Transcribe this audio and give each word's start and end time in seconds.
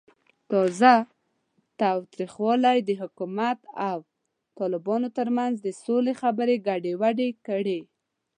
تازه 0.51 0.93
تاوتریخوالی 1.81 2.77
د 2.83 2.89
حکومت 3.01 3.59
او 3.89 3.97
طالبانو 4.59 5.07
ترمنځ 5.17 5.55
د 5.61 5.67
سولې 5.83 6.13
خبرې 6.21 6.55
ګډوډې 6.67 7.29
کړې. 7.47 7.79